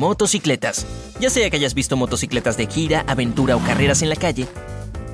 Motocicletas. 0.00 0.86
Ya 1.20 1.28
sea 1.28 1.50
que 1.50 1.58
hayas 1.58 1.74
visto 1.74 1.94
motocicletas 1.94 2.56
de 2.56 2.66
gira, 2.66 3.04
aventura 3.06 3.54
o 3.54 3.62
carreras 3.62 4.00
en 4.00 4.08
la 4.08 4.16
calle, 4.16 4.48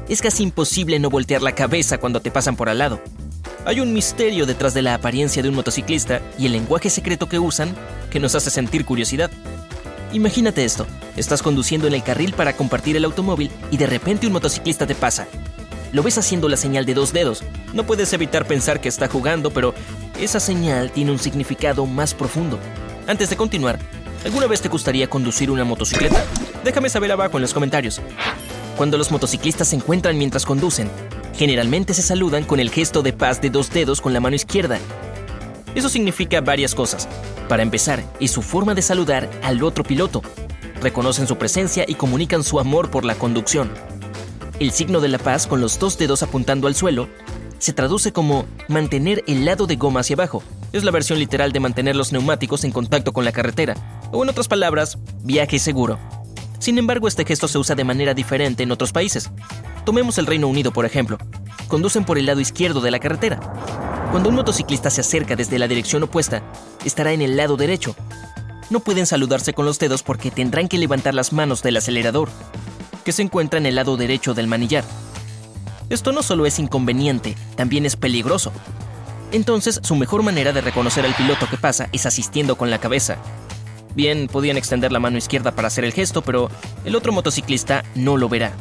es 0.08 0.22
casi 0.22 0.44
imposible 0.44 1.00
no 1.00 1.10
voltear 1.10 1.42
la 1.42 1.56
cabeza 1.56 1.98
cuando 1.98 2.20
te 2.20 2.30
pasan 2.30 2.54
por 2.54 2.68
al 2.68 2.78
lado. 2.78 3.00
Hay 3.64 3.80
un 3.80 3.92
misterio 3.92 4.46
detrás 4.46 4.74
de 4.74 4.82
la 4.82 4.94
apariencia 4.94 5.42
de 5.42 5.48
un 5.48 5.56
motociclista 5.56 6.22
y 6.38 6.46
el 6.46 6.52
lenguaje 6.52 6.88
secreto 6.88 7.28
que 7.28 7.40
usan 7.40 7.74
que 8.12 8.20
nos 8.20 8.36
hace 8.36 8.48
sentir 8.48 8.84
curiosidad. 8.84 9.28
Imagínate 10.12 10.64
esto, 10.64 10.86
estás 11.16 11.42
conduciendo 11.42 11.88
en 11.88 11.94
el 11.94 12.04
carril 12.04 12.32
para 12.32 12.56
compartir 12.56 12.96
el 12.96 13.06
automóvil 13.06 13.50
y 13.72 13.78
de 13.78 13.86
repente 13.86 14.28
un 14.28 14.34
motociclista 14.34 14.86
te 14.86 14.94
pasa. 14.94 15.26
Lo 15.90 16.04
ves 16.04 16.16
haciendo 16.16 16.48
la 16.48 16.56
señal 16.56 16.86
de 16.86 16.94
dos 16.94 17.12
dedos. 17.12 17.42
No 17.74 17.86
puedes 17.86 18.12
evitar 18.12 18.46
pensar 18.46 18.80
que 18.80 18.88
está 18.88 19.08
jugando, 19.08 19.50
pero 19.50 19.74
esa 20.20 20.38
señal 20.38 20.92
tiene 20.92 21.10
un 21.10 21.18
significado 21.18 21.86
más 21.86 22.14
profundo. 22.14 22.60
Antes 23.08 23.30
de 23.30 23.36
continuar, 23.36 23.80
¿alguna 24.26 24.48
vez 24.48 24.60
te 24.60 24.68
gustaría 24.68 25.08
conducir 25.08 25.52
una 25.52 25.64
motocicleta? 25.64 26.22
Déjame 26.64 26.88
saber 26.88 27.12
abajo 27.12 27.38
en 27.38 27.42
los 27.42 27.54
comentarios. 27.54 28.00
Cuando 28.76 28.98
los 28.98 29.12
motociclistas 29.12 29.68
se 29.68 29.76
encuentran 29.76 30.18
mientras 30.18 30.44
conducen, 30.44 30.90
generalmente 31.34 31.94
se 31.94 32.02
saludan 32.02 32.44
con 32.44 32.58
el 32.58 32.70
gesto 32.70 33.02
de 33.02 33.12
paz 33.12 33.40
de 33.40 33.50
dos 33.50 33.70
dedos 33.70 34.00
con 34.00 34.12
la 34.12 34.20
mano 34.20 34.34
izquierda. 34.34 34.78
Eso 35.76 35.88
significa 35.88 36.40
varias 36.40 36.74
cosas. 36.74 37.08
Para 37.48 37.62
empezar, 37.62 38.02
es 38.18 38.32
su 38.32 38.42
forma 38.42 38.74
de 38.74 38.82
saludar 38.82 39.30
al 39.44 39.62
otro 39.62 39.84
piloto. 39.84 40.22
Reconocen 40.82 41.28
su 41.28 41.38
presencia 41.38 41.84
y 41.86 41.94
comunican 41.94 42.42
su 42.42 42.58
amor 42.58 42.90
por 42.90 43.04
la 43.04 43.14
conducción. 43.14 43.70
El 44.58 44.72
signo 44.72 45.00
de 45.00 45.08
la 45.08 45.18
paz 45.18 45.46
con 45.46 45.60
los 45.60 45.78
dos 45.78 45.98
dedos 45.98 46.24
apuntando 46.24 46.66
al 46.66 46.74
suelo 46.74 47.08
se 47.58 47.72
traduce 47.72 48.12
como 48.12 48.44
mantener 48.66 49.22
el 49.28 49.44
lado 49.44 49.68
de 49.68 49.76
goma 49.76 50.00
hacia 50.00 50.14
abajo. 50.14 50.42
Es 50.76 50.84
la 50.84 50.90
versión 50.90 51.18
literal 51.18 51.52
de 51.52 51.60
mantener 51.60 51.96
los 51.96 52.12
neumáticos 52.12 52.62
en 52.64 52.70
contacto 52.70 53.14
con 53.14 53.24
la 53.24 53.32
carretera, 53.32 53.74
o 54.12 54.22
en 54.22 54.28
otras 54.28 54.46
palabras, 54.46 54.98
viaje 55.22 55.58
seguro. 55.58 55.98
Sin 56.58 56.76
embargo, 56.76 57.08
este 57.08 57.24
gesto 57.24 57.48
se 57.48 57.56
usa 57.56 57.74
de 57.74 57.82
manera 57.82 58.12
diferente 58.12 58.62
en 58.62 58.70
otros 58.70 58.92
países. 58.92 59.30
Tomemos 59.86 60.18
el 60.18 60.26
Reino 60.26 60.48
Unido, 60.48 60.74
por 60.74 60.84
ejemplo. 60.84 61.16
Conducen 61.68 62.04
por 62.04 62.18
el 62.18 62.26
lado 62.26 62.40
izquierdo 62.40 62.82
de 62.82 62.90
la 62.90 62.98
carretera. 62.98 63.40
Cuando 64.10 64.28
un 64.28 64.34
motociclista 64.34 64.90
se 64.90 65.00
acerca 65.00 65.34
desde 65.34 65.58
la 65.58 65.66
dirección 65.66 66.02
opuesta, 66.02 66.42
estará 66.84 67.14
en 67.14 67.22
el 67.22 67.38
lado 67.38 67.56
derecho. 67.56 67.96
No 68.68 68.80
pueden 68.80 69.06
saludarse 69.06 69.54
con 69.54 69.64
los 69.64 69.78
dedos 69.78 70.02
porque 70.02 70.30
tendrán 70.30 70.68
que 70.68 70.76
levantar 70.76 71.14
las 71.14 71.32
manos 71.32 71.62
del 71.62 71.78
acelerador, 71.78 72.28
que 73.02 73.12
se 73.12 73.22
encuentra 73.22 73.58
en 73.58 73.64
el 73.64 73.76
lado 73.76 73.96
derecho 73.96 74.34
del 74.34 74.46
manillar. 74.46 74.84
Esto 75.88 76.12
no 76.12 76.22
solo 76.22 76.44
es 76.44 76.58
inconveniente, 76.58 77.34
también 77.56 77.86
es 77.86 77.96
peligroso. 77.96 78.52
Entonces, 79.32 79.80
su 79.82 79.96
mejor 79.96 80.22
manera 80.22 80.52
de 80.52 80.60
reconocer 80.60 81.04
al 81.04 81.14
piloto 81.14 81.46
que 81.50 81.56
pasa 81.56 81.88
es 81.92 82.06
asistiendo 82.06 82.56
con 82.56 82.70
la 82.70 82.78
cabeza. 82.78 83.16
Bien, 83.94 84.28
podían 84.28 84.56
extender 84.56 84.92
la 84.92 85.00
mano 85.00 85.18
izquierda 85.18 85.52
para 85.52 85.68
hacer 85.68 85.84
el 85.84 85.92
gesto, 85.92 86.22
pero 86.22 86.50
el 86.84 86.94
otro 86.94 87.12
motociclista 87.12 87.84
no 87.94 88.16
lo 88.16 88.28
verá. 88.28 88.52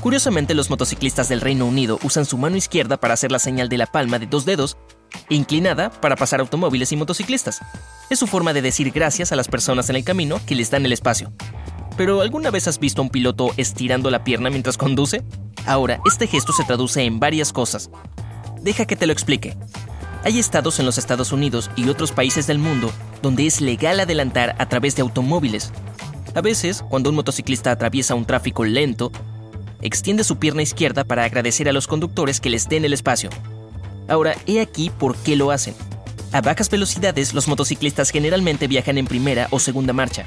Curiosamente, 0.00 0.54
los 0.54 0.68
motociclistas 0.68 1.28
del 1.28 1.40
Reino 1.40 1.64
Unido 1.64 1.98
usan 2.02 2.24
su 2.24 2.36
mano 2.36 2.56
izquierda 2.56 2.98
para 2.98 3.14
hacer 3.14 3.32
la 3.32 3.38
señal 3.38 3.68
de 3.68 3.78
la 3.78 3.86
palma 3.86 4.18
de 4.18 4.26
dos 4.26 4.44
dedos 4.44 4.76
inclinada 5.28 5.90
para 5.90 6.16
pasar 6.16 6.40
automóviles 6.40 6.92
y 6.92 6.96
motociclistas. 6.96 7.60
Es 8.10 8.18
su 8.18 8.26
forma 8.26 8.52
de 8.52 8.62
decir 8.62 8.90
gracias 8.90 9.32
a 9.32 9.36
las 9.36 9.48
personas 9.48 9.88
en 9.90 9.96
el 9.96 10.04
camino 10.04 10.40
que 10.46 10.54
les 10.54 10.70
dan 10.70 10.84
el 10.84 10.92
espacio. 10.92 11.32
Pero 11.96 12.20
¿alguna 12.20 12.50
vez 12.50 12.68
has 12.68 12.78
visto 12.78 13.00
a 13.00 13.04
un 13.04 13.10
piloto 13.10 13.50
estirando 13.56 14.10
la 14.10 14.24
pierna 14.24 14.50
mientras 14.50 14.76
conduce? 14.76 15.22
Ahora, 15.66 16.00
este 16.04 16.26
gesto 16.26 16.52
se 16.52 16.64
traduce 16.64 17.02
en 17.02 17.20
varias 17.20 17.52
cosas. 17.52 17.90
Deja 18.62 18.84
que 18.84 18.94
te 18.94 19.06
lo 19.06 19.12
explique. 19.12 19.56
Hay 20.24 20.38
estados 20.38 20.78
en 20.78 20.86
los 20.86 20.96
Estados 20.96 21.32
Unidos 21.32 21.68
y 21.74 21.88
otros 21.88 22.12
países 22.12 22.46
del 22.46 22.58
mundo 22.58 22.92
donde 23.20 23.46
es 23.46 23.60
legal 23.60 23.98
adelantar 23.98 24.54
a 24.58 24.68
través 24.68 24.94
de 24.94 25.02
automóviles. 25.02 25.72
A 26.34 26.40
veces, 26.40 26.84
cuando 26.88 27.10
un 27.10 27.16
motociclista 27.16 27.72
atraviesa 27.72 28.14
un 28.14 28.24
tráfico 28.24 28.64
lento, 28.64 29.10
extiende 29.80 30.22
su 30.22 30.36
pierna 30.36 30.62
izquierda 30.62 31.02
para 31.02 31.24
agradecer 31.24 31.68
a 31.68 31.72
los 31.72 31.88
conductores 31.88 32.40
que 32.40 32.50
les 32.50 32.68
den 32.68 32.84
el 32.84 32.92
espacio. 32.92 33.30
Ahora, 34.08 34.36
he 34.46 34.60
aquí 34.60 34.90
por 34.90 35.16
qué 35.16 35.34
lo 35.34 35.50
hacen. 35.50 35.74
A 36.30 36.40
bajas 36.40 36.70
velocidades, 36.70 37.34
los 37.34 37.48
motociclistas 37.48 38.10
generalmente 38.10 38.68
viajan 38.68 38.96
en 38.96 39.06
primera 39.06 39.48
o 39.50 39.58
segunda 39.58 39.92
marcha. 39.92 40.24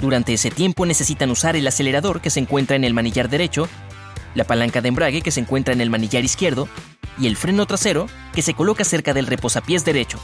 Durante 0.00 0.34
ese 0.34 0.50
tiempo 0.50 0.84
necesitan 0.84 1.30
usar 1.30 1.54
el 1.54 1.66
acelerador 1.66 2.20
que 2.20 2.30
se 2.30 2.40
encuentra 2.40 2.74
en 2.74 2.84
el 2.84 2.92
manillar 2.92 3.30
derecho, 3.30 3.68
la 4.34 4.44
palanca 4.44 4.82
de 4.82 4.88
embrague 4.88 5.22
que 5.22 5.30
se 5.30 5.40
encuentra 5.40 5.72
en 5.72 5.80
el 5.80 5.90
manillar 5.90 6.24
izquierdo 6.24 6.68
y 7.18 7.26
el 7.26 7.36
freno 7.36 7.66
trasero 7.66 8.06
que 8.32 8.42
se 8.42 8.54
coloca 8.54 8.84
cerca 8.84 9.14
del 9.14 9.26
reposapiés 9.26 9.84
derecho. 9.84 10.18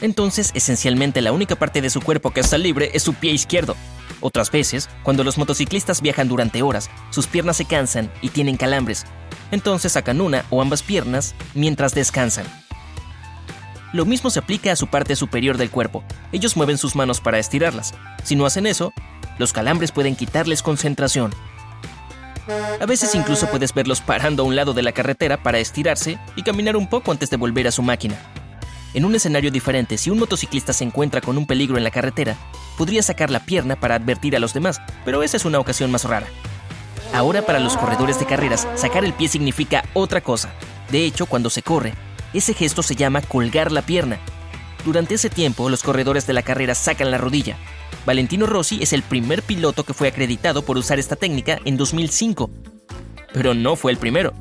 Entonces, 0.00 0.50
esencialmente 0.54 1.20
la 1.22 1.32
única 1.32 1.56
parte 1.56 1.80
de 1.80 1.90
su 1.90 2.00
cuerpo 2.00 2.30
que 2.30 2.40
está 2.40 2.58
libre 2.58 2.90
es 2.94 3.02
su 3.02 3.14
pie 3.14 3.32
izquierdo. 3.32 3.76
Otras 4.20 4.50
veces, 4.50 4.88
cuando 5.02 5.24
los 5.24 5.38
motociclistas 5.38 6.00
viajan 6.00 6.28
durante 6.28 6.62
horas, 6.62 6.90
sus 7.10 7.26
piernas 7.26 7.56
se 7.56 7.64
cansan 7.64 8.10
y 8.22 8.30
tienen 8.30 8.56
calambres. 8.56 9.04
Entonces 9.50 9.92
sacan 9.92 10.20
una 10.20 10.44
o 10.50 10.62
ambas 10.62 10.82
piernas 10.82 11.34
mientras 11.54 11.94
descansan. 11.94 12.46
Lo 13.92 14.04
mismo 14.04 14.28
se 14.30 14.40
aplica 14.40 14.72
a 14.72 14.76
su 14.76 14.88
parte 14.88 15.14
superior 15.14 15.56
del 15.56 15.70
cuerpo. 15.70 16.02
Ellos 16.32 16.56
mueven 16.56 16.78
sus 16.78 16.96
manos 16.96 17.20
para 17.20 17.38
estirarlas. 17.38 17.94
Si 18.24 18.34
no 18.34 18.44
hacen 18.44 18.66
eso, 18.66 18.92
los 19.38 19.52
calambres 19.52 19.92
pueden 19.92 20.16
quitarles 20.16 20.62
concentración. 20.62 21.32
A 22.80 22.86
veces 22.86 23.14
incluso 23.14 23.48
puedes 23.50 23.72
verlos 23.72 24.00
parando 24.00 24.42
a 24.42 24.46
un 24.46 24.56
lado 24.56 24.74
de 24.74 24.82
la 24.82 24.92
carretera 24.92 25.42
para 25.42 25.58
estirarse 25.58 26.18
y 26.36 26.42
caminar 26.42 26.76
un 26.76 26.88
poco 26.88 27.10
antes 27.12 27.30
de 27.30 27.36
volver 27.36 27.66
a 27.66 27.72
su 27.72 27.82
máquina. 27.82 28.16
En 28.92 29.04
un 29.04 29.14
escenario 29.14 29.50
diferente, 29.50 29.98
si 29.98 30.10
un 30.10 30.18
motociclista 30.18 30.72
se 30.72 30.84
encuentra 30.84 31.20
con 31.20 31.36
un 31.36 31.46
peligro 31.46 31.76
en 31.76 31.84
la 31.84 31.90
carretera, 31.90 32.36
podría 32.78 33.02
sacar 33.02 33.30
la 33.30 33.40
pierna 33.40 33.76
para 33.76 33.96
advertir 33.96 34.36
a 34.36 34.38
los 34.38 34.54
demás, 34.54 34.80
pero 35.04 35.22
esa 35.22 35.36
es 35.36 35.44
una 35.44 35.58
ocasión 35.58 35.90
más 35.90 36.04
rara. 36.04 36.26
Ahora 37.12 37.42
para 37.42 37.60
los 37.60 37.76
corredores 37.76 38.18
de 38.18 38.26
carreras, 38.26 38.68
sacar 38.74 39.04
el 39.04 39.12
pie 39.12 39.28
significa 39.28 39.84
otra 39.94 40.20
cosa. 40.20 40.52
De 40.90 41.04
hecho, 41.04 41.26
cuando 41.26 41.50
se 41.50 41.62
corre, 41.62 41.94
ese 42.32 42.54
gesto 42.54 42.82
se 42.82 42.96
llama 42.96 43.22
colgar 43.22 43.72
la 43.72 43.82
pierna. 43.82 44.18
Durante 44.84 45.14
ese 45.14 45.30
tiempo, 45.30 45.70
los 45.70 45.82
corredores 45.82 46.26
de 46.26 46.32
la 46.32 46.42
carrera 46.42 46.74
sacan 46.74 47.10
la 47.10 47.18
rodilla. 47.18 47.56
Valentino 48.04 48.46
Rossi 48.46 48.82
es 48.82 48.92
el 48.92 49.02
primer 49.02 49.42
piloto 49.42 49.84
que 49.84 49.94
fue 49.94 50.08
acreditado 50.08 50.62
por 50.62 50.76
usar 50.76 50.98
esta 50.98 51.16
técnica 51.16 51.58
en 51.64 51.76
2005. 51.76 52.50
Pero 53.32 53.54
no 53.54 53.76
fue 53.76 53.92
el 53.92 53.98
primero. 53.98 54.34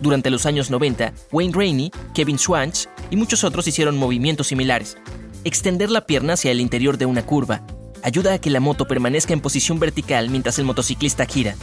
Durante 0.00 0.30
los 0.30 0.46
años 0.46 0.70
90, 0.70 1.12
Wayne 1.30 1.52
Rainey, 1.54 1.90
Kevin 2.14 2.38
Schwantz 2.38 2.88
y 3.10 3.16
muchos 3.16 3.44
otros 3.44 3.68
hicieron 3.68 3.96
movimientos 3.96 4.48
similares. 4.48 4.96
Extender 5.44 5.90
la 5.90 6.06
pierna 6.06 6.32
hacia 6.32 6.50
el 6.50 6.60
interior 6.60 6.98
de 6.98 7.06
una 7.06 7.24
curva 7.24 7.62
ayuda 8.02 8.34
a 8.34 8.38
que 8.38 8.50
la 8.50 8.60
moto 8.60 8.86
permanezca 8.86 9.32
en 9.32 9.40
posición 9.40 9.78
vertical 9.78 10.30
mientras 10.30 10.58
el 10.58 10.64
motociclista 10.64 11.26
gira. 11.26 11.54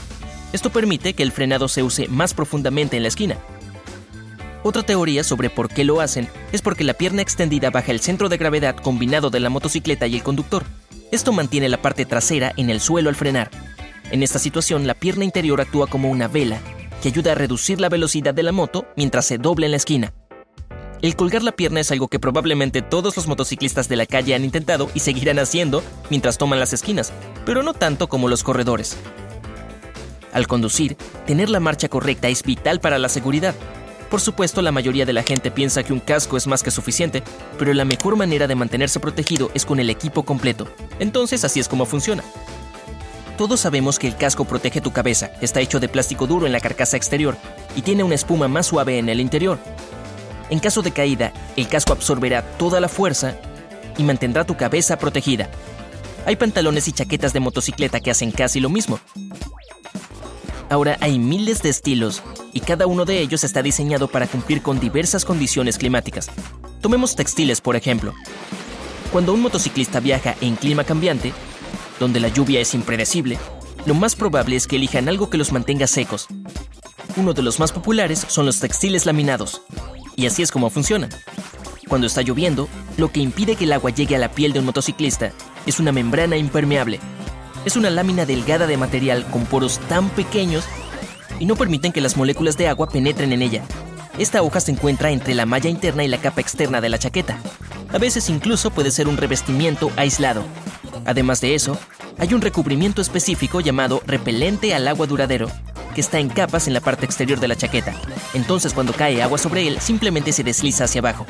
Esto 0.54 0.70
permite 0.70 1.14
que 1.14 1.24
el 1.24 1.32
frenado 1.32 1.68
se 1.68 1.84
use 1.84 2.08
más 2.08 2.34
profundamente 2.34 2.96
en 2.98 3.04
la 3.04 3.10
esquina. 3.10 3.38
Otra 4.68 4.84
teoría 4.84 5.24
sobre 5.24 5.50
por 5.50 5.70
qué 5.70 5.86
lo 5.86 6.02
hacen 6.02 6.28
es 6.52 6.62
porque 6.62 6.84
la 6.84 6.94
pierna 6.94 7.22
extendida 7.22 7.70
baja 7.70 7.94
el 7.94 8.02
centro 8.02 8.28
de 8.28 8.36
gravedad 8.36 8.76
combinado 8.76 9.30
de 9.30 9.40
la 9.40 9.50
motocicleta 9.50 10.08
y 10.08 10.16
el 10.16 10.24
conductor. 10.24 10.66
Esto 11.10 11.32
mantiene 11.32 11.70
la 11.70 11.82
parte 11.82 12.04
trasera 12.06 12.52
en 12.58 12.70
el 12.70 12.82
suelo 12.82 13.08
al 13.08 13.16
frenar. 13.16 13.50
En 14.12 14.24
esta 14.24 14.40
situación, 14.40 14.86
la 14.86 14.94
pierna 14.94 15.24
interior 15.24 15.62
actúa 15.62 15.88
como 15.88 16.10
una 16.12 16.28
vela 16.28 16.60
que 17.02 17.08
ayuda 17.08 17.32
a 17.32 17.36
reducir 17.36 17.80
la 17.80 17.88
velocidad 17.88 18.34
de 18.34 18.44
la 18.44 18.52
moto 18.52 18.86
mientras 18.98 19.26
se 19.26 19.38
dobla 19.38 19.68
en 19.68 19.72
la 19.72 19.78
esquina. 19.78 20.14
El 21.02 21.16
colgar 21.16 21.44
la 21.44 21.54
pierna 21.54 21.80
es 21.80 21.92
algo 21.92 22.10
que 22.10 22.20
probablemente 22.20 22.82
todos 22.82 23.16
los 23.16 23.26
motociclistas 23.26 23.88
de 23.88 23.96
la 23.96 24.06
calle 24.06 24.36
han 24.36 24.44
intentado 24.44 24.92
y 24.94 25.00
seguirán 25.00 25.40
haciendo 25.40 25.82
mientras 26.10 26.38
toman 26.38 26.60
las 26.60 26.74
esquinas, 26.74 27.14
pero 27.46 27.64
no 27.64 27.74
tanto 27.74 28.10
como 28.10 28.28
los 28.28 28.44
corredores. 28.44 28.98
Al 30.34 30.46
conducir, 30.46 30.98
tener 31.26 31.50
la 31.50 31.62
marcha 31.62 31.88
correcta 31.88 32.28
es 32.28 32.44
vital 32.44 32.82
para 32.82 33.00
la 33.00 33.08
seguridad. 33.08 33.56
Por 34.10 34.22
supuesto, 34.22 34.62
la 34.62 34.72
mayoría 34.72 35.06
de 35.06 35.14
la 35.14 35.24
gente 35.24 35.52
piensa 35.52 35.84
que 35.84 35.92
un 35.92 36.00
casco 36.00 36.38
es 36.38 36.48
más 36.48 36.64
que 36.64 36.72
suficiente, 36.72 37.24
pero 37.60 37.74
la 37.74 37.84
mejor 37.84 38.16
manera 38.16 38.48
de 38.48 38.56
mantenerse 38.56 39.02
protegido 39.02 39.52
es 39.54 39.66
con 39.66 39.80
el 39.80 39.90
equipo 39.90 40.24
completo. 40.24 40.68
Entonces, 41.00 41.44
así 41.44 41.60
es 41.60 41.68
como 41.68 41.86
funciona. 41.86 42.24
Todos 43.38 43.60
sabemos 43.60 44.00
que 44.00 44.08
el 44.08 44.16
casco 44.16 44.46
protege 44.46 44.82
tu 44.82 44.92
cabeza, 44.92 45.32
está 45.42 45.60
hecho 45.60 45.80
de 45.80 45.90
plástico 45.90 46.26
duro 46.26 46.46
en 46.46 46.54
la 46.54 46.62
carcasa 46.62 46.98
exterior 46.98 47.38
y 47.76 47.82
tiene 47.82 48.04
una 48.04 48.16
espuma 48.16 48.48
más 48.48 48.68
suave 48.68 48.98
en 48.98 49.10
el 49.10 49.20
interior. 49.20 49.60
En 50.50 50.60
caso 50.60 50.82
de 50.82 50.92
caída, 50.92 51.34
el 51.58 51.68
casco 51.68 51.92
absorberá 51.92 52.42
toda 52.42 52.80
la 52.80 52.88
fuerza 52.88 53.36
y 53.98 54.04
mantendrá 54.04 54.46
tu 54.46 54.56
cabeza 54.56 54.98
protegida. 54.98 55.50
Hay 56.26 56.38
pantalones 56.38 56.88
y 56.88 56.94
chaquetas 56.94 57.34
de 57.34 57.42
motocicleta 57.42 58.00
que 58.00 58.10
hacen 58.10 58.32
casi 58.32 58.60
lo 58.60 58.70
mismo. 58.70 59.00
Ahora 60.70 60.98
hay 61.00 61.20
miles 61.20 61.62
de 61.62 61.70
estilos 61.70 62.24
y 62.58 62.60
cada 62.60 62.88
uno 62.88 63.06
de 63.06 63.22
ellos 63.22 63.44
está 63.44 63.62
diseñado 63.62 64.08
para 64.08 64.26
cumplir 64.26 64.64
con 64.64 64.80
diversas 64.80 65.26
condiciones 65.26 65.78
climáticas. 65.78 66.32
Tomemos 66.82 67.16
textiles, 67.16 67.62
por 67.62 67.76
ejemplo. 67.76 68.16
Cuando 69.12 69.32
un 69.32 69.42
motociclista 69.42 70.00
viaja 70.00 70.36
en 70.42 70.56
clima 70.56 70.84
cambiante, 70.84 71.34
donde 72.00 72.20
la 72.20 72.30
lluvia 72.30 72.60
es 72.60 72.74
impredecible, 72.74 73.38
lo 73.86 73.94
más 73.94 74.16
probable 74.16 74.56
es 74.56 74.66
que 74.66 74.78
elijan 74.78 75.08
algo 75.08 75.30
que 75.30 75.38
los 75.38 75.52
mantenga 75.52 75.86
secos. 75.86 76.26
Uno 77.16 77.34
de 77.34 77.44
los 77.44 77.60
más 77.60 77.72
populares 77.72 78.26
son 78.28 78.48
los 78.48 78.60
textiles 78.60 79.06
laminados, 79.06 79.62
y 80.16 80.26
así 80.26 80.42
es 80.42 80.52
como 80.52 80.72
funcionan. 80.72 81.12
Cuando 81.88 82.08
está 82.08 82.24
lloviendo, 82.24 82.68
lo 82.98 83.12
que 83.12 83.20
impide 83.20 83.56
que 83.56 83.66
el 83.66 83.74
agua 83.74 83.92
llegue 83.92 84.16
a 84.16 84.20
la 84.20 84.32
piel 84.32 84.52
de 84.52 84.60
un 84.60 84.66
motociclista 84.66 85.32
es 85.68 85.80
una 85.80 85.92
membrana 85.92 86.38
impermeable. 86.38 87.00
Es 87.66 87.76
una 87.76 87.92
lámina 87.92 88.26
delgada 88.26 88.66
de 88.66 88.78
material 88.78 89.28
con 89.30 89.46
poros 89.46 89.78
tan 89.90 90.10
pequeños 90.10 90.66
y 91.40 91.46
no 91.46 91.56
permiten 91.56 91.92
que 91.92 92.02
las 92.02 92.18
moléculas 92.18 92.58
de 92.58 92.68
agua 92.68 92.90
penetren 92.90 93.34
en 93.34 93.42
ella. 93.42 93.64
Esta 94.18 94.42
hoja 94.42 94.60
se 94.60 94.72
encuentra 94.72 95.12
entre 95.12 95.36
la 95.36 95.46
malla 95.46 95.70
interna 95.70 96.04
y 96.04 96.08
la 96.08 96.18
capa 96.18 96.42
externa 96.42 96.82
de 96.82 96.90
la 96.90 96.98
chaqueta. 96.98 97.40
A 97.94 98.00
veces 98.00 98.30
incluso 98.30 98.72
puede 98.72 98.92
ser 98.92 99.08
un 99.08 99.18
revestimiento 99.18 99.92
aislado. 99.96 100.44
Además 101.06 101.40
de 101.40 101.56
eso, 101.56 101.78
hay 102.18 102.34
un 102.34 102.42
recubrimiento 102.42 103.02
específico 103.02 103.62
llamado 103.62 104.02
repelente 104.08 104.74
al 104.74 104.88
agua 104.88 105.06
duradero, 105.06 105.50
que 105.94 106.02
está 106.02 106.20
en 106.20 106.30
capas 106.30 106.68
en 106.68 106.74
la 106.74 106.82
parte 106.82 107.06
exterior 107.06 107.40
de 107.40 107.48
la 107.48 107.56
chaqueta. 107.56 107.94
Entonces 108.34 108.74
cuando 108.74 108.94
cae 108.94 109.22
agua 109.22 109.38
sobre 109.38 109.68
él, 109.68 109.80
simplemente 109.80 110.34
se 110.34 110.44
desliza 110.44 110.86
hacia 110.86 111.00
abajo. 111.00 111.26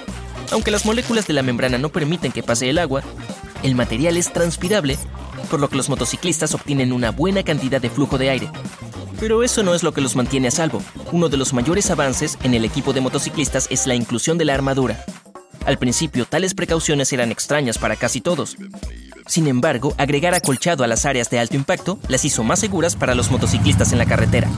Aunque 0.52 0.72
las 0.72 0.86
moléculas 0.86 1.28
de 1.28 1.34
la 1.34 1.44
membrana 1.44 1.78
no 1.78 1.90
permiten 1.90 2.32
que 2.32 2.44
pase 2.44 2.70
el 2.70 2.78
agua, 2.78 3.04
el 3.64 3.76
material 3.76 4.16
es 4.16 4.32
transpirable, 4.32 4.98
por 5.50 5.60
lo 5.60 5.70
que 5.70 5.76
los 5.76 5.90
motociclistas 5.90 6.54
obtienen 6.54 6.94
una 6.94 7.12
buena 7.12 7.44
cantidad 7.44 7.82
de 7.82 7.90
flujo 7.90 8.18
de 8.18 8.30
aire. 8.30 8.50
Pero 9.20 9.42
eso 9.44 9.64
no 9.64 9.74
es 9.74 9.82
lo 9.82 9.94
que 9.94 10.02
los 10.02 10.16
mantiene 10.16 10.48
a 10.48 10.52
salvo. 10.52 10.84
Uno 11.12 11.28
de 11.30 11.38
los 11.38 11.54
mayores 11.54 11.90
avances 11.90 12.38
en 12.44 12.54
el 12.54 12.66
equipo 12.66 12.94
de 12.94 13.02
motociclistas 13.02 13.68
es 13.72 13.88
la 13.88 13.96
inclusión 13.96 14.38
de 14.38 14.46
la 14.46 14.54
armadura. 14.54 15.04
Al 15.66 15.78
principio, 15.80 16.26
tales 16.26 16.54
precauciones 16.54 17.12
eran 17.12 17.32
extrañas 17.32 17.78
para 17.78 17.96
casi 17.96 18.22
todos. 18.22 18.58
Sin 19.26 19.48
embargo, 19.48 19.94
agregar 19.98 20.34
acolchado 20.34 20.84
a 20.84 20.88
las 20.88 21.06
áreas 21.06 21.30
de 21.30 21.40
alto 21.40 21.56
impacto 21.56 22.00
las 22.08 22.24
hizo 22.26 22.44
más 22.44 22.60
seguras 22.60 22.96
para 22.96 23.16
los 23.16 23.32
motociclistas 23.32 23.92
en 23.92 23.98
la 23.98 24.06
carretera. 24.06 24.50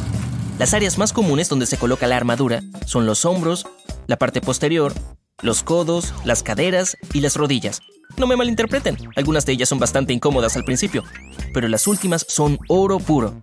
Las 0.60 0.74
áreas 0.74 0.98
más 0.98 1.14
comunes 1.14 1.48
donde 1.48 1.66
se 1.66 1.78
coloca 1.78 2.06
la 2.06 2.18
armadura 2.18 2.62
son 2.86 3.06
los 3.06 3.24
hombros, 3.24 3.66
la 4.08 4.18
parte 4.18 4.42
posterior, 4.42 4.94
los 5.42 5.64
codos, 5.64 6.14
las 6.26 6.44
caderas 6.44 6.98
y 7.14 7.22
las 7.22 7.38
rodillas. 7.38 7.80
No 8.18 8.28
me 8.28 8.36
malinterpreten, 8.36 8.98
algunas 9.16 9.46
de 9.46 9.54
ellas 9.54 9.70
son 9.70 9.80
bastante 9.80 10.12
incómodas 10.12 10.58
al 10.58 10.66
principio, 10.66 11.04
pero 11.54 11.70
las 11.70 11.88
últimas 11.88 12.26
son 12.28 12.60
oro 12.68 13.00
puro. 13.00 13.42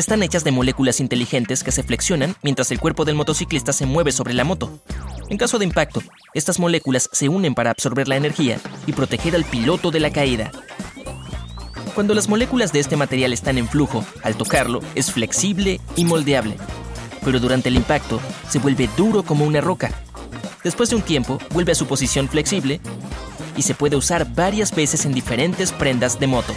Están 0.00 0.22
hechas 0.22 0.44
de 0.44 0.50
moléculas 0.50 0.98
inteligentes 0.98 1.62
que 1.62 1.72
se 1.72 1.82
flexionan 1.82 2.34
mientras 2.42 2.70
el 2.70 2.80
cuerpo 2.80 3.04
del 3.04 3.16
motociclista 3.16 3.74
se 3.74 3.84
mueve 3.84 4.12
sobre 4.12 4.32
la 4.32 4.44
moto. 4.44 4.80
En 5.28 5.36
caso 5.36 5.58
de 5.58 5.66
impacto, 5.66 6.02
estas 6.32 6.58
moléculas 6.58 7.10
se 7.12 7.28
unen 7.28 7.54
para 7.54 7.70
absorber 7.70 8.08
la 8.08 8.16
energía 8.16 8.58
y 8.86 8.92
proteger 8.92 9.36
al 9.36 9.44
piloto 9.44 9.90
de 9.90 10.00
la 10.00 10.10
caída. 10.10 10.52
Cuando 11.94 12.14
las 12.14 12.30
moléculas 12.30 12.72
de 12.72 12.80
este 12.80 12.96
material 12.96 13.34
están 13.34 13.58
en 13.58 13.68
flujo, 13.68 14.02
al 14.22 14.36
tocarlo 14.36 14.80
es 14.94 15.12
flexible 15.12 15.82
y 15.96 16.06
moldeable. 16.06 16.56
Pero 17.22 17.38
durante 17.38 17.68
el 17.68 17.76
impacto 17.76 18.22
se 18.48 18.58
vuelve 18.58 18.88
duro 18.96 19.22
como 19.22 19.44
una 19.44 19.60
roca. 19.60 19.92
Después 20.64 20.88
de 20.88 20.96
un 20.96 21.02
tiempo, 21.02 21.38
vuelve 21.50 21.72
a 21.72 21.74
su 21.74 21.86
posición 21.86 22.26
flexible 22.26 22.80
y 23.54 23.60
se 23.60 23.74
puede 23.74 23.96
usar 23.96 24.34
varias 24.34 24.74
veces 24.74 25.04
en 25.04 25.12
diferentes 25.12 25.72
prendas 25.72 26.18
de 26.18 26.26
moto. 26.26 26.54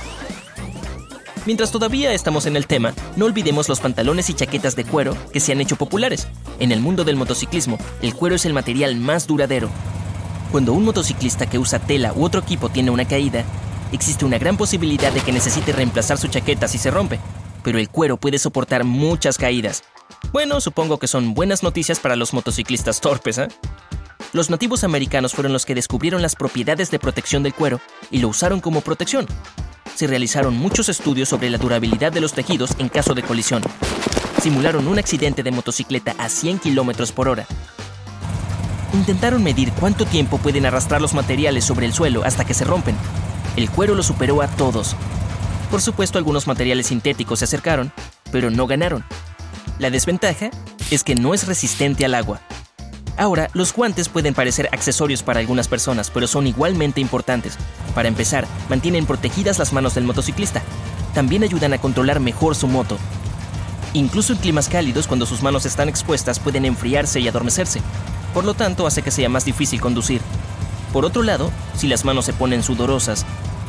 Mientras 1.45 1.71
todavía 1.71 2.13
estamos 2.13 2.45
en 2.45 2.55
el 2.55 2.67
tema, 2.67 2.93
no 3.17 3.25
olvidemos 3.25 3.67
los 3.67 3.81
pantalones 3.81 4.29
y 4.29 4.33
chaquetas 4.33 4.77
de 4.77 4.85
cuero 4.85 5.17
que 5.33 5.41
se 5.41 5.51
han 5.51 5.59
hecho 5.59 5.75
populares. 5.75 6.27
En 6.59 6.71
el 6.71 6.79
mundo 6.79 7.03
del 7.03 7.17
motociclismo, 7.17 7.77
el 8.01 8.15
cuero 8.15 8.35
es 8.35 8.45
el 8.45 8.53
material 8.53 8.95
más 8.95 9.27
duradero. 9.27 9.69
Cuando 10.53 10.71
un 10.71 10.85
motociclista 10.85 11.49
que 11.49 11.59
usa 11.59 11.79
tela 11.79 12.13
u 12.13 12.23
otro 12.23 12.39
equipo 12.39 12.69
tiene 12.69 12.91
una 12.91 13.05
caída, 13.05 13.43
existe 13.91 14.23
una 14.23 14.37
gran 14.37 14.55
posibilidad 14.55 15.11
de 15.11 15.19
que 15.19 15.33
necesite 15.33 15.73
reemplazar 15.73 16.17
su 16.17 16.29
chaqueta 16.29 16.69
si 16.69 16.77
se 16.77 16.91
rompe, 16.91 17.19
pero 17.61 17.77
el 17.77 17.89
cuero 17.89 18.15
puede 18.15 18.39
soportar 18.39 18.85
muchas 18.85 19.37
caídas. 19.37 19.83
Bueno, 20.31 20.61
supongo 20.61 20.97
que 20.97 21.07
son 21.07 21.33
buenas 21.33 21.61
noticias 21.61 21.99
para 21.99 22.15
los 22.15 22.33
motociclistas 22.33 23.01
torpes, 23.01 23.37
¿eh? 23.37 23.49
Los 24.31 24.49
nativos 24.49 24.85
americanos 24.85 25.33
fueron 25.33 25.51
los 25.51 25.65
que 25.65 25.75
descubrieron 25.75 26.21
las 26.21 26.35
propiedades 26.35 26.89
de 26.89 26.99
protección 26.99 27.43
del 27.43 27.53
cuero 27.53 27.81
y 28.09 28.19
lo 28.19 28.29
usaron 28.29 28.61
como 28.61 28.81
protección 28.81 29.27
se 29.95 30.07
realizaron 30.07 30.55
muchos 30.55 30.89
estudios 30.89 31.29
sobre 31.29 31.49
la 31.49 31.57
durabilidad 31.57 32.11
de 32.11 32.21
los 32.21 32.33
tejidos 32.33 32.71
en 32.79 32.89
caso 32.89 33.13
de 33.13 33.23
colisión. 33.23 33.61
Simularon 34.41 34.87
un 34.87 34.99
accidente 34.99 35.43
de 35.43 35.51
motocicleta 35.51 36.15
a 36.17 36.29
100 36.29 36.59
km 36.59 37.11
por 37.11 37.27
hora. 37.27 37.45
Intentaron 38.93 39.43
medir 39.43 39.71
cuánto 39.71 40.05
tiempo 40.05 40.37
pueden 40.37 40.65
arrastrar 40.65 41.01
los 41.01 41.13
materiales 41.13 41.65
sobre 41.65 41.85
el 41.85 41.93
suelo 41.93 42.23
hasta 42.23 42.45
que 42.45 42.53
se 42.53 42.65
rompen. 42.65 42.95
El 43.55 43.69
cuero 43.69 43.95
lo 43.95 44.03
superó 44.03 44.41
a 44.41 44.47
todos. 44.47 44.95
Por 45.71 45.81
supuesto, 45.81 46.17
algunos 46.17 46.47
materiales 46.47 46.87
sintéticos 46.87 47.39
se 47.39 47.45
acercaron, 47.45 47.91
pero 48.31 48.51
no 48.51 48.67
ganaron. 48.67 49.03
La 49.79 49.89
desventaja 49.89 50.51
es 50.91 51.03
que 51.03 51.15
no 51.15 51.33
es 51.33 51.47
resistente 51.47 52.05
al 52.05 52.15
agua. 52.15 52.41
Ahora, 53.15 53.49
los 53.53 53.73
guantes 53.73 54.09
pueden 54.09 54.33
parecer 54.33 54.69
accesorios 54.71 55.21
para 55.21 55.39
algunas 55.39 55.67
personas, 55.67 56.09
pero 56.09 56.27
son 56.27 56.47
igualmente 56.47 56.99
importantes. 56.99 57.57
Para 57.93 58.07
empezar, 58.07 58.47
mantienen 58.69 59.05
protegidas 59.05 59.59
las 59.59 59.71
manos 59.71 59.93
del 59.93 60.03
motociclista. 60.03 60.63
También 61.13 61.43
ayudan 61.43 61.73
a 61.73 61.77
controlar 61.77 62.19
mejor 62.19 62.55
su 62.55 62.67
moto. 62.67 62.97
Incluso 63.93 64.33
en 64.33 64.39
climas 64.39 64.67
cálidos, 64.67 65.05
cuando 65.05 65.27
sus 65.27 65.43
manos 65.43 65.67
están 65.67 65.89
expuestas, 65.89 66.39
pueden 66.39 66.65
enfriarse 66.65 67.19
y 67.19 67.27
adormecerse. 67.27 67.81
Por 68.33 68.45
lo 68.45 68.55
tanto, 68.55 68.87
hace 68.87 69.03
que 69.03 69.11
sea 69.11 69.29
más 69.29 69.45
difícil 69.45 69.79
conducir. 69.79 70.21
Por 70.91 71.05
otro 71.05 71.21
lado, 71.21 71.51
si 71.75 71.87
las 71.87 72.05
manos 72.05 72.25
se 72.25 72.33
ponen 72.33 72.63
sudorosas, 72.63 73.25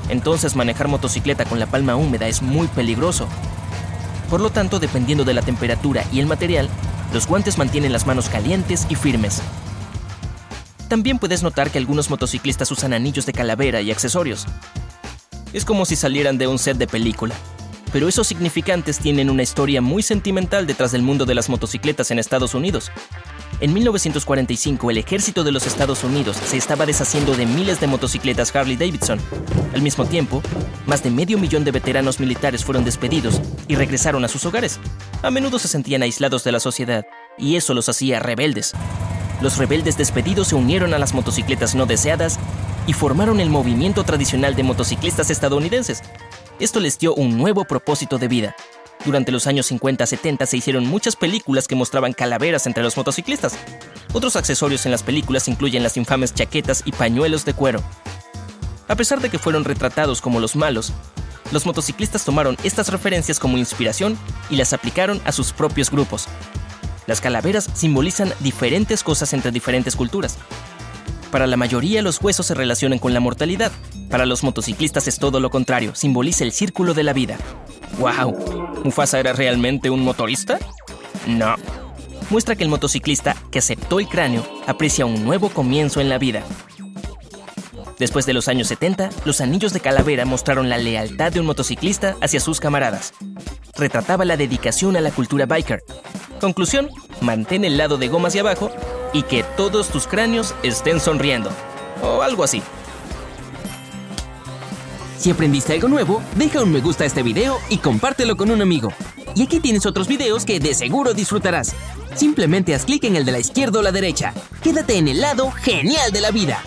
entonces 0.09 0.57
manejar 0.57 0.89
motocicleta 0.89 1.45
con 1.45 1.59
la 1.59 1.67
palma 1.67 1.97
húmeda 1.97 2.29
es 2.29 2.41
muy 2.41 2.67
peligroso. 2.69 3.29
Por 4.31 4.41
lo 4.41 4.49
tanto, 4.49 4.79
dependiendo 4.79 5.25
de 5.25 5.35
la 5.35 5.43
temperatura 5.43 6.05
y 6.11 6.21
el 6.21 6.27
material, 6.27 6.71
los 7.15 7.29
guantes 7.29 7.59
mantienen 7.59 7.93
las 7.93 8.07
manos 8.09 8.29
calientes 8.29 8.87
y 8.89 8.97
firmes. 8.97 9.41
También 10.89 11.21
puedes 11.21 11.45
notar 11.45 11.71
que 11.71 11.79
algunos 11.79 12.11
motociclistas 12.11 12.73
usan 12.73 12.93
anillos 12.93 13.25
de 13.25 13.33
calavera 13.33 13.81
y 13.81 13.93
accesorios. 13.93 14.47
Es 15.53 15.65
como 15.65 15.87
si 15.87 15.95
salieran 15.95 16.39
de 16.39 16.49
un 16.49 16.59
set 16.59 16.77
de 16.77 16.89
película. 16.89 17.37
Pero 17.93 18.09
esos 18.09 18.27
significantes 18.27 18.99
tienen 18.99 19.31
una 19.31 19.45
historia 19.45 19.81
muy 19.81 20.03
sentimental 20.03 20.67
detrás 20.67 20.91
del 20.91 21.03
mundo 21.03 21.25
de 21.25 21.37
las 21.37 21.49
motocicletas 21.49 22.11
en 22.11 22.19
Estados 22.19 22.53
Unidos. 22.53 22.91
En 23.61 23.73
1945, 23.73 24.91
el 24.91 24.99
ejército 24.99 25.45
de 25.45 25.53
los 25.53 25.69
Estados 25.69 26.03
Unidos 26.03 26.37
se 26.37 26.57
estaba 26.57 26.85
deshaciendo 26.85 27.37
de 27.37 27.47
miles 27.47 27.79
de 27.79 27.87
motocicletas 27.87 28.55
Harley 28.55 28.77
Davidson. 28.77 29.21
Al 29.73 29.83
mismo 29.83 30.05
tiempo, 30.07 30.43
más 30.87 31.05
de 31.05 31.11
medio 31.11 31.39
millón 31.39 31.63
de 31.63 31.71
veteranos 31.71 32.19
militares 32.19 32.65
fueron 32.65 32.85
despedidos 32.85 33.41
y 33.69 33.77
regresaron 33.77 34.25
a 34.25 34.29
sus 34.29 34.45
hogares. 34.45 34.81
A 35.25 35.31
menudo 35.31 35.59
se 35.59 35.69
sentían 35.69 36.03
aislados 36.03 36.45
de 36.45 36.53
la 36.53 36.61
sociedad, 36.61 37.07
y 37.39 37.57
eso 37.57 37.73
los 37.73 37.89
hacía 37.89 38.21
rebeldes. 38.21 38.75
Los 39.41 39.57
rebeldes 39.57 39.97
despedidos 39.97 40.49
se 40.49 40.55
unieron 40.55 40.93
a 40.93 40.99
las 40.99 41.15
motocicletas 41.15 41.75
no 41.75 41.87
deseadas 41.87 42.39
y 42.87 42.93
formaron 42.93 43.41
el 43.41 43.49
movimiento 43.49 44.05
tradicional 44.05 44.55
de 44.55 44.63
motociclistas 44.63 45.31
estadounidenses. 45.31 46.03
Esto 46.61 46.79
les 46.79 46.99
dio 46.99 47.15
un 47.15 47.39
nuevo 47.39 47.65
propósito 47.65 48.19
de 48.19 48.29
vida, 48.29 48.55
durante 49.05 49.33
los 49.33 49.47
años 49.47 49.71
50-70 49.71 50.47
se 50.47 50.57
hicieron 50.57 50.87
muchas 50.87 51.17
películas 51.17 51.69
que 51.69 51.75
mostraban 51.75 52.15
calaveras 52.15 52.67
entre 52.67 52.83
los 52.83 52.97
motociclistas. 52.97 53.59
Otros 54.15 54.37
accesorios 54.37 54.87
en 54.87 54.93
las 54.93 55.03
películas 55.03 55.49
incluyen 55.49 55.83
las 55.83 55.97
infames 55.97 56.33
chaquetas 56.33 56.83
y 56.87 56.93
pañuelos 56.93 57.45
de 57.45 57.53
cuero. 57.53 57.83
A 58.89 58.97
pesar 58.97 59.21
de 59.21 59.29
que 59.29 59.39
fueron 59.39 59.65
retratados 59.65 60.23
como 60.23 60.41
los 60.41 60.57
malos, 60.57 60.93
los 61.53 61.67
motociclistas 61.67 62.25
tomaron 62.25 62.57
estas 62.65 62.89
referencias 62.89 63.39
como 63.39 63.59
inspiración 63.59 64.19
y 64.51 64.57
las 64.57 64.73
aplicaron 64.73 65.21
a 65.25 65.33
sus 65.33 65.53
propios 65.53 65.91
grupos. 65.91 66.27
Las 67.07 67.21
calaveras 67.21 67.69
simbolizan 67.75 68.33
diferentes 68.41 69.03
cosas 69.03 69.33
entre 69.33 69.51
diferentes 69.51 69.97
culturas. 69.97 70.39
Para 71.31 71.47
la 71.47 71.57
mayoría 71.57 72.01
los 72.01 72.23
huesos 72.23 72.47
se 72.47 72.55
relacionan 72.55 72.99
con 72.99 73.13
la 73.13 73.21
mortalidad. 73.21 73.73
Para 74.09 74.25
los 74.25 74.45
motociclistas 74.45 75.09
es 75.09 75.19
todo 75.19 75.41
lo 75.41 75.51
contrario, 75.51 75.95
simboliza 75.95 76.45
el 76.45 76.53
círculo 76.53 76.95
de 76.95 77.03
la 77.03 77.13
vida. 77.13 77.37
¡Wow! 77.99 78.83
¿Mufasa 78.85 79.19
era 79.19 79.33
realmente 79.33 79.91
un 79.91 80.05
motorista? 80.05 80.59
No. 81.27 81.57
Muestra 82.31 82.57
que 82.57 82.65
el 82.65 82.71
motociclista 82.71 83.37
que 83.51 83.59
aceptó 83.59 84.01
el 84.01 84.09
cráneo 84.09 84.47
aprecia 84.67 85.07
un 85.07 85.25
nuevo 85.25 85.51
comienzo 85.51 86.01
en 86.01 86.09
la 86.09 86.19
vida. 86.19 86.43
Después 87.99 88.27
de 88.27 88.33
los 88.33 88.49
años 88.49 88.69
70, 88.69 89.11
los 89.25 89.41
anillos 89.41 89.73
de 89.73 89.81
calavera 89.81 90.25
mostraron 90.25 90.69
la 90.69 90.79
lealtad 90.79 91.33
de 91.33 91.41
un 91.41 91.47
motociclista 91.47 92.17
hacia 92.21 92.41
sus 92.41 92.61
camaradas. 92.61 93.15
Retrataba 93.77 94.25
la 94.25 94.37
dedicación 94.37 94.97
a 94.97 95.01
la 95.01 95.11
cultura 95.11 95.47
biker. 95.47 95.85
Conclusión, 96.41 96.89
mantén 97.21 97.65
el 97.65 97.77
lado 97.77 97.97
de 97.97 98.09
goma 98.09 98.29
hacia 98.29 98.41
abajo 98.41 98.71
y 99.13 99.23
que 99.23 99.45
todos 99.57 99.89
tus 99.89 100.07
cráneos 100.07 100.55
estén 100.63 101.01
sonriendo. 101.01 101.51
O 102.03 102.23
algo 102.23 102.43
así. 102.45 102.63
Si 105.19 105.31
aprendiste 105.31 105.73
algo 105.73 105.89
nuevo, 105.89 106.21
deja 106.37 106.63
un 106.63 106.73
me 106.73 106.81
gusta 106.81 107.05
a 107.05 107.07
este 107.07 107.23
video 107.23 107.59
y 107.71 107.79
compártelo 107.79 108.37
con 108.37 108.51
un 108.51 108.61
amigo. 108.61 108.93
Y 109.35 109.45
aquí 109.45 109.61
tienes 109.61 109.87
otros 109.87 110.07
videos 110.07 110.45
que 110.45 110.61
de 110.61 110.75
seguro 110.75 111.15
disfrutarás. 111.15 111.75
Simplemente 112.15 112.75
haz 112.75 112.85
clic 112.85 113.05
en 113.05 113.17
el 113.17 113.25
de 113.25 113.33
la 113.33 113.39
izquierda 113.39 113.79
o 113.79 113.83
la 113.83 113.91
derecha. 113.91 114.35
Quédate 114.63 114.99
en 114.99 115.09
el 115.09 115.21
lado 115.21 115.51
genial 115.51 116.13
de 116.13 116.21
la 116.21 116.31
vida. 116.31 116.63